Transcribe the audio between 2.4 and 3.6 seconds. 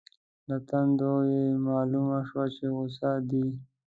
چې غصه دي.